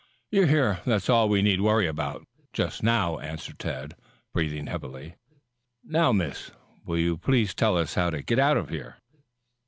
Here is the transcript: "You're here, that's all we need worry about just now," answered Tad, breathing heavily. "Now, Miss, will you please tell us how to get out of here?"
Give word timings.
"You're 0.31 0.47
here, 0.47 0.79
that's 0.83 1.11
all 1.11 1.29
we 1.29 1.43
need 1.43 1.61
worry 1.61 1.85
about 1.85 2.25
just 2.53 2.81
now," 2.81 3.19
answered 3.19 3.59
Tad, 3.59 3.95
breathing 4.33 4.65
heavily. 4.65 5.13
"Now, 5.83 6.11
Miss, 6.11 6.49
will 6.83 6.97
you 6.97 7.17
please 7.17 7.53
tell 7.53 7.77
us 7.77 7.93
how 7.93 8.09
to 8.09 8.23
get 8.23 8.39
out 8.39 8.57
of 8.57 8.69
here?" 8.69 8.97